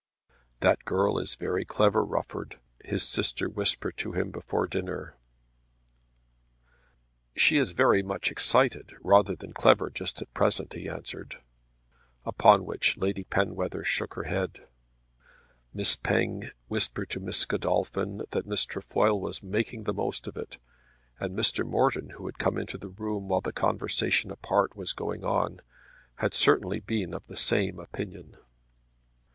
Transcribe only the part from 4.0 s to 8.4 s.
him before dinner. "She is very much